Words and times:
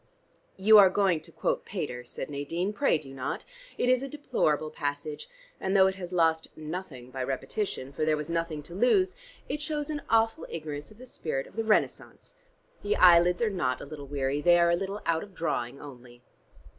"You 0.57 0.79
are 0.79 0.89
going 0.89 1.21
to 1.21 1.31
quote 1.31 1.63
Pater," 1.63 2.03
said 2.05 2.27
Nadine. 2.27 2.73
"Pray 2.73 2.97
do 2.97 3.13
not: 3.13 3.45
it 3.77 3.87
is 3.87 4.01
a 4.01 4.09
deplorable 4.09 4.71
passage, 4.71 5.29
and 5.59 5.77
though 5.77 5.85
it 5.85 5.93
has 5.93 6.11
lost 6.11 6.47
nothing 6.55 7.11
by 7.11 7.23
repetition 7.23 7.93
for 7.93 8.03
there 8.03 8.17
was 8.17 8.27
nothing 8.27 8.63
to 8.63 8.73
lose 8.73 9.15
it 9.47 9.61
shows 9.61 9.91
an 9.91 10.01
awful 10.09 10.47
ignorance 10.49 10.89
of 10.89 10.97
the 10.97 11.05
spirit 11.05 11.45
of 11.45 11.55
the 11.55 11.63
Renaissance. 11.63 12.33
The 12.81 12.95
eyelids 12.95 13.43
are 13.43 13.51
not 13.51 13.79
a 13.79 13.85
little 13.85 14.07
weary: 14.07 14.41
they 14.41 14.57
are 14.57 14.71
a 14.71 14.75
little 14.75 15.01
out 15.05 15.21
of 15.21 15.35
drawing 15.35 15.79
only." 15.79 16.23